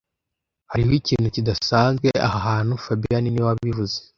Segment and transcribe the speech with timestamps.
[0.71, 3.97] Hariho ikintu kidasanzwe aha hantu fabien niwe wabivuze